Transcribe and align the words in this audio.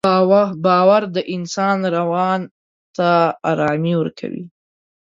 باور 0.65 1.01
د 1.15 1.17
انسان 1.35 1.77
روان 1.97 2.41
ته 2.97 3.09
ارامي 3.51 3.93
ورکوي. 3.97 4.43